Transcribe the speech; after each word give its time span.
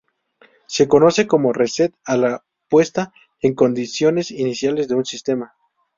Se 0.65 0.87
conoce 0.87 1.27
como 1.27 1.53
reset 1.53 1.93
a 2.05 2.17
la 2.17 2.43
puesta 2.69 3.13
en 3.39 3.53
condiciones 3.53 4.31
iniciales 4.31 4.87
de 4.87 4.95
un 4.95 5.05
sistema. 5.05 5.53